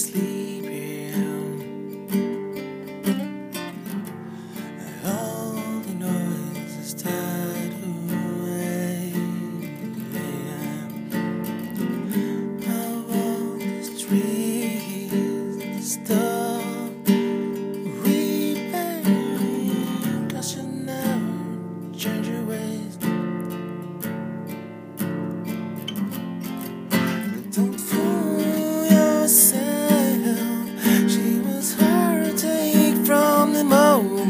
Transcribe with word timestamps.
sleep. 0.00 0.39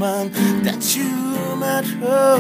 that 0.01 0.97
you 0.97 1.57
met 1.57 1.85
her. 1.85 2.39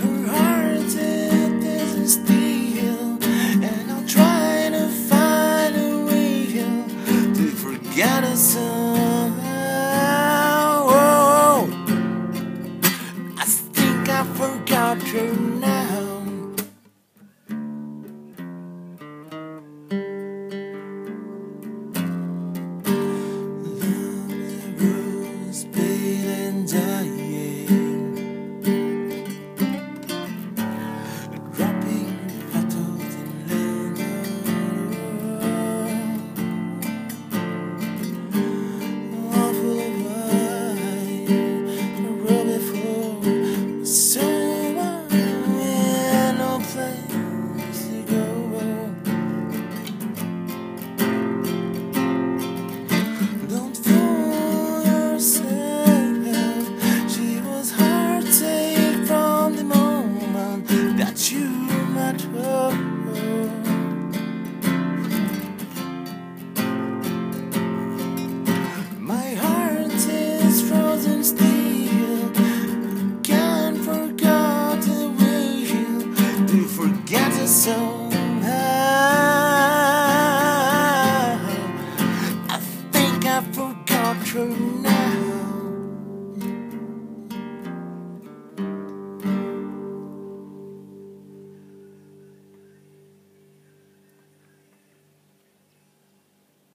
Her 0.00 0.26
heart 0.26 0.96
it 0.96 1.62
isn't 1.62 2.08
steel, 2.08 3.18
and 3.62 3.90
I'll 3.92 4.08
try 4.08 4.70
to 4.70 4.88
find 4.88 5.76
a 5.76 6.06
way 6.06 6.46
to 7.34 7.46
forget 7.50 8.24
us. 8.24 8.63
never 83.34 83.74
come 83.86 84.22
true 84.22 84.56
now. 84.80 85.43